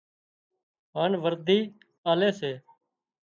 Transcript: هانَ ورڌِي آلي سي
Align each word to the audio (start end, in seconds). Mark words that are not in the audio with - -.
هانَ 0.95 1.11
ورڌِي 1.23 1.59
آلي 2.11 2.29
سي 2.39 2.51